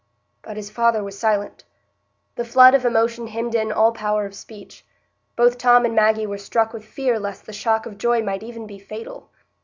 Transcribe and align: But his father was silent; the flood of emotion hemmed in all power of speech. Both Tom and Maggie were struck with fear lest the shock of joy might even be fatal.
But 0.41 0.57
his 0.57 0.71
father 0.71 1.03
was 1.03 1.15
silent; 1.19 1.63
the 2.33 2.43
flood 2.43 2.73
of 2.73 2.83
emotion 2.85 3.27
hemmed 3.27 3.53
in 3.53 3.71
all 3.71 3.91
power 3.91 4.25
of 4.25 4.33
speech. 4.33 4.83
Both 5.35 5.59
Tom 5.59 5.85
and 5.85 5.93
Maggie 5.93 6.25
were 6.25 6.39
struck 6.39 6.73
with 6.73 6.83
fear 6.85 7.19
lest 7.19 7.45
the 7.45 7.53
shock 7.53 7.85
of 7.85 7.99
joy 7.99 8.23
might 8.23 8.41
even 8.41 8.65
be 8.65 8.79
fatal. 8.79 9.29